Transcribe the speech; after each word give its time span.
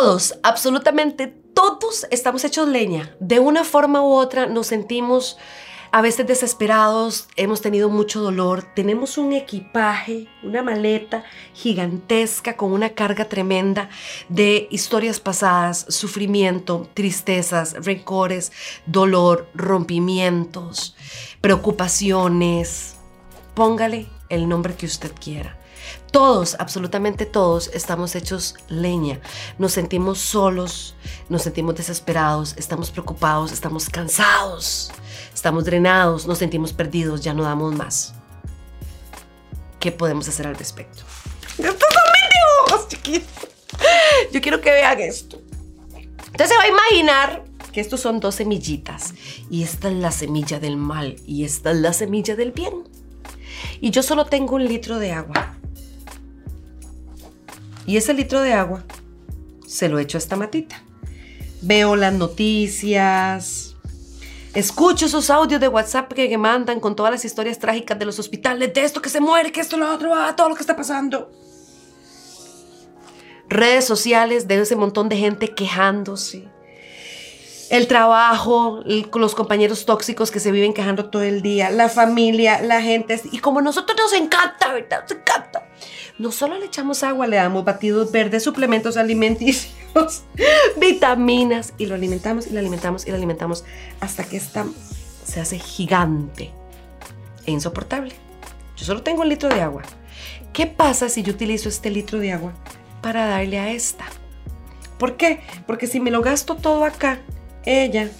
Todos, 0.00 0.34
absolutamente 0.42 1.26
todos 1.26 2.06
estamos 2.10 2.42
hechos 2.46 2.66
leña. 2.66 3.14
De 3.20 3.38
una 3.38 3.64
forma 3.64 4.00
u 4.00 4.14
otra 4.14 4.46
nos 4.46 4.68
sentimos 4.68 5.36
a 5.92 6.00
veces 6.00 6.26
desesperados, 6.26 7.28
hemos 7.36 7.60
tenido 7.60 7.90
mucho 7.90 8.22
dolor, 8.22 8.64
tenemos 8.74 9.18
un 9.18 9.34
equipaje, 9.34 10.26
una 10.42 10.62
maleta 10.62 11.22
gigantesca 11.52 12.56
con 12.56 12.72
una 12.72 12.94
carga 12.94 13.26
tremenda 13.26 13.90
de 14.30 14.68
historias 14.70 15.20
pasadas, 15.20 15.84
sufrimiento, 15.90 16.88
tristezas, 16.94 17.74
rencores, 17.84 18.52
dolor, 18.86 19.50
rompimientos, 19.52 20.96
preocupaciones. 21.42 22.96
Póngale 23.52 24.19
el 24.30 24.48
nombre 24.48 24.74
que 24.74 24.86
usted 24.86 25.12
quiera. 25.12 25.58
Todos, 26.10 26.56
absolutamente 26.58 27.26
todos, 27.26 27.70
estamos 27.72 28.14
hechos 28.14 28.54
leña. 28.68 29.20
Nos 29.58 29.72
sentimos 29.72 30.18
solos, 30.18 30.94
nos 31.28 31.42
sentimos 31.42 31.74
desesperados, 31.74 32.54
estamos 32.56 32.90
preocupados, 32.90 33.52
estamos 33.52 33.88
cansados, 33.88 34.90
estamos 35.34 35.64
drenados, 35.64 36.26
nos 36.26 36.38
sentimos 36.38 36.72
perdidos, 36.72 37.20
ya 37.20 37.34
no 37.34 37.42
damos 37.42 37.74
más. 37.74 38.14
¿Qué 39.78 39.92
podemos 39.92 40.28
hacer 40.28 40.46
al 40.46 40.56
respecto? 40.56 41.02
Estos 41.58 41.68
son 41.68 42.04
mis 42.12 42.98
dibujos. 43.08 43.30
Yo 44.32 44.40
quiero 44.40 44.60
que 44.60 44.70
vean 44.70 45.00
esto. 45.00 45.40
Entonces 46.26 46.48
se 46.48 46.56
va 46.56 46.62
a 46.62 46.68
imaginar 46.68 47.44
que 47.72 47.80
estos 47.80 48.00
son 48.00 48.20
dos 48.20 48.36
semillitas 48.36 49.14
y 49.48 49.62
esta 49.62 49.88
es 49.88 49.94
la 49.94 50.10
semilla 50.10 50.58
del 50.58 50.76
mal 50.76 51.16
y 51.26 51.44
esta 51.44 51.70
es 51.70 51.78
la 51.78 51.92
semilla 51.92 52.36
del 52.36 52.52
bien. 52.52 52.79
Y 53.80 53.90
yo 53.90 54.02
solo 54.02 54.26
tengo 54.26 54.56
un 54.56 54.64
litro 54.64 54.98
de 54.98 55.12
agua. 55.12 55.56
Y 57.86 57.96
ese 57.96 58.14
litro 58.14 58.40
de 58.40 58.52
agua 58.52 58.84
se 59.66 59.88
lo 59.88 59.98
echo 59.98 60.18
a 60.18 60.20
esta 60.20 60.36
matita. 60.36 60.82
Veo 61.62 61.96
las 61.96 62.12
noticias, 62.12 63.76
escucho 64.54 65.06
esos 65.06 65.30
audios 65.30 65.60
de 65.60 65.68
WhatsApp 65.68 66.12
que 66.12 66.38
mandan 66.38 66.80
con 66.80 66.96
todas 66.96 67.12
las 67.12 67.24
historias 67.24 67.58
trágicas 67.58 67.98
de 67.98 68.04
los 68.06 68.18
hospitales, 68.18 68.72
de 68.72 68.84
esto 68.84 69.02
que 69.02 69.08
se 69.08 69.20
muere, 69.20 69.52
que 69.52 69.60
esto, 69.60 69.76
lo 69.76 69.92
otro, 69.92 70.14
ah, 70.14 70.34
todo 70.36 70.48
lo 70.48 70.54
que 70.54 70.62
está 70.62 70.76
pasando. 70.76 71.30
Redes 73.48 73.84
sociales 73.84 74.46
de 74.46 74.60
ese 74.60 74.76
montón 74.76 75.08
de 75.08 75.16
gente 75.16 75.54
quejándose. 75.54 76.48
El 77.70 77.86
trabajo, 77.86 78.82
los 78.84 79.34
compañeros 79.34 79.86
tóxicos 79.86 80.30
que 80.30 80.40
se 80.40 80.52
viven 80.52 80.74
quejando 80.74 81.08
todo 81.08 81.22
el 81.22 81.40
día, 81.40 81.70
la 81.70 81.88
familia, 81.88 82.60
la 82.60 82.82
gente. 82.82 83.20
Y 83.32 83.38
como 83.38 83.60
a 83.60 83.62
nosotros 83.62 83.96
nos 83.96 84.12
encanta, 84.12 84.72
¿verdad? 84.72 85.02
Nos 85.02 85.12
encanta 85.12 85.70
no 86.20 86.30
solo 86.32 86.58
le 86.58 86.66
echamos 86.66 87.02
agua, 87.02 87.26
le 87.26 87.36
damos 87.36 87.64
batidos 87.64 88.12
verdes, 88.12 88.42
suplementos 88.42 88.98
alimenticios, 88.98 90.22
vitaminas 90.76 91.72
y 91.78 91.86
lo 91.86 91.94
alimentamos 91.94 92.46
y 92.46 92.50
lo 92.50 92.58
alimentamos 92.58 93.06
y 93.06 93.10
lo 93.10 93.16
alimentamos 93.16 93.64
hasta 94.00 94.24
que 94.24 94.36
esta 94.36 94.66
se 95.24 95.40
hace 95.40 95.58
gigante 95.58 96.50
e 97.46 97.52
insoportable. 97.52 98.12
Yo 98.76 98.84
solo 98.84 99.02
tengo 99.02 99.22
un 99.22 99.30
litro 99.30 99.48
de 99.48 99.62
agua. 99.62 99.80
¿Qué 100.52 100.66
pasa 100.66 101.08
si 101.08 101.22
yo 101.22 101.32
utilizo 101.32 101.70
este 101.70 101.88
litro 101.88 102.18
de 102.18 102.32
agua 102.32 102.52
para 103.00 103.26
darle 103.26 103.58
a 103.58 103.70
esta? 103.70 104.04
¿Por 104.98 105.16
qué? 105.16 105.40
Porque 105.66 105.86
si 105.86 106.00
me 106.00 106.10
lo 106.10 106.20
gasto 106.20 106.56
todo 106.56 106.84
acá, 106.84 107.20
ella 107.64 108.10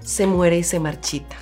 se 0.00 0.26
muere 0.26 0.58
y 0.58 0.62
se 0.62 0.80
marchita. 0.80 1.36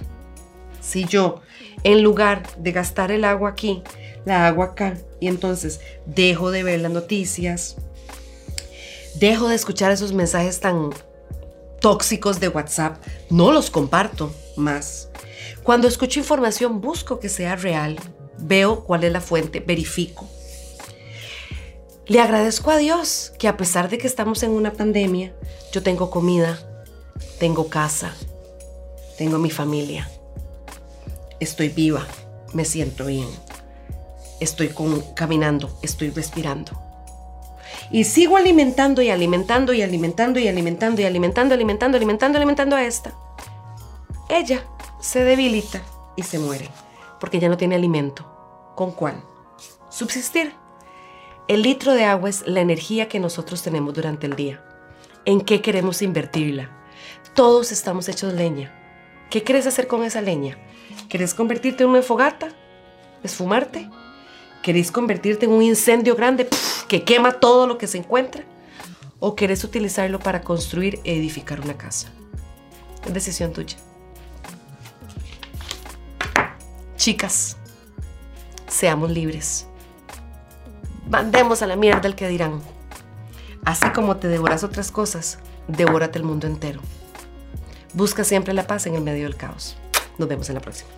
Si 0.80 1.04
yo, 1.04 1.40
en 1.84 2.02
lugar 2.02 2.42
de 2.56 2.72
gastar 2.72 3.10
el 3.10 3.24
agua 3.24 3.50
aquí, 3.50 3.82
la 4.24 4.46
hago 4.46 4.62
acá 4.62 4.96
y 5.18 5.28
entonces 5.28 5.80
dejo 6.06 6.50
de 6.50 6.62
ver 6.62 6.80
las 6.80 6.92
noticias, 6.92 7.76
dejo 9.16 9.48
de 9.48 9.54
escuchar 9.54 9.92
esos 9.92 10.12
mensajes 10.12 10.60
tan 10.60 10.90
tóxicos 11.80 12.40
de 12.40 12.48
WhatsApp, 12.48 13.02
no 13.30 13.52
los 13.52 13.70
comparto 13.70 14.32
más. 14.56 15.08
Cuando 15.62 15.88
escucho 15.88 16.20
información 16.20 16.80
busco 16.80 17.18
que 17.20 17.28
sea 17.28 17.56
real, 17.56 17.98
veo 18.38 18.84
cuál 18.84 19.04
es 19.04 19.12
la 19.12 19.20
fuente, 19.20 19.60
verifico. 19.60 20.28
Le 22.06 22.20
agradezco 22.20 22.70
a 22.70 22.76
Dios 22.76 23.32
que 23.38 23.46
a 23.46 23.56
pesar 23.56 23.88
de 23.88 23.98
que 23.98 24.06
estamos 24.06 24.42
en 24.42 24.50
una 24.50 24.72
pandemia, 24.72 25.32
yo 25.72 25.82
tengo 25.82 26.10
comida, 26.10 26.58
tengo 27.40 27.68
casa, 27.68 28.14
tengo 29.18 29.38
mi 29.38 29.50
familia, 29.50 30.08
estoy 31.40 31.70
viva, 31.70 32.06
me 32.54 32.64
siento 32.64 33.06
bien 33.06 33.26
estoy 34.40 34.74
caminando, 35.14 35.70
estoy 35.82 36.10
respirando. 36.10 36.72
Y 37.92 38.04
sigo 38.04 38.36
alimentando 38.36 39.02
y 39.02 39.10
alimentando 39.10 39.72
y 39.72 39.82
alimentando 39.82 40.40
y 40.40 40.48
alimentando 40.48 41.02
y 41.02 41.04
alimentando, 41.04 41.54
alimentando, 41.54 41.96
alimentando, 41.96 42.38
alimentando 42.38 42.76
a 42.76 42.84
esta. 42.84 43.12
Ella 44.28 44.64
se 45.00 45.22
debilita 45.24 45.82
y 46.16 46.22
se 46.22 46.38
muere 46.38 46.68
porque 47.20 47.38
ya 47.38 47.48
no 47.48 47.56
tiene 47.56 47.74
alimento. 47.74 48.26
¿Con 48.74 48.92
cuál? 48.92 49.22
Subsistir. 49.90 50.54
El 51.48 51.62
litro 51.62 51.92
de 51.94 52.04
agua 52.04 52.30
es 52.30 52.46
la 52.46 52.60
energía 52.60 53.08
que 53.08 53.20
nosotros 53.20 53.62
tenemos 53.62 53.92
durante 53.92 54.26
el 54.26 54.36
día. 54.36 54.64
¿En 55.24 55.40
qué 55.40 55.60
queremos 55.60 56.00
invertirla? 56.00 56.79
Todos 57.34 57.72
estamos 57.72 58.08
hechos 58.08 58.34
leña. 58.34 58.72
¿Qué 59.30 59.42
quieres 59.42 59.66
hacer 59.66 59.86
con 59.86 60.02
esa 60.02 60.20
leña? 60.20 60.58
¿Quieres 61.08 61.34
convertirte 61.34 61.84
en 61.84 61.90
una 61.90 62.02
fogata? 62.02 62.48
¿Esfumarte? 63.22 63.88
¿Queréis 64.62 64.90
convertirte 64.90 65.46
en 65.46 65.52
un 65.52 65.62
incendio 65.62 66.16
grande 66.16 66.48
que 66.88 67.04
quema 67.04 67.32
todo 67.32 67.66
lo 67.66 67.78
que 67.78 67.86
se 67.86 67.98
encuentra? 67.98 68.44
¿O 69.18 69.36
querés 69.36 69.64
utilizarlo 69.64 70.18
para 70.18 70.42
construir 70.42 71.00
e 71.04 71.16
edificar 71.16 71.60
una 71.60 71.76
casa? 71.76 72.10
Es 73.06 73.14
decisión 73.14 73.52
tuya. 73.52 73.76
Chicas, 76.96 77.56
seamos 78.66 79.10
libres. 79.10 79.66
Mandemos 81.08 81.62
a 81.62 81.66
la 81.66 81.76
mierda 81.76 82.06
el 82.08 82.14
que 82.14 82.28
dirán. 82.28 82.60
Así 83.64 83.88
como 83.90 84.16
te 84.16 84.28
devoras 84.28 84.64
otras 84.64 84.90
cosas, 84.90 85.38
devórate 85.68 86.18
el 86.18 86.24
mundo 86.24 86.46
entero. 86.46 86.80
Busca 87.92 88.24
siempre 88.24 88.54
la 88.54 88.66
paz 88.66 88.86
en 88.86 88.94
el 88.94 89.02
medio 89.02 89.24
del 89.24 89.36
caos. 89.36 89.76
Nos 90.18 90.28
vemos 90.28 90.48
en 90.48 90.54
la 90.54 90.60
próxima. 90.60 90.90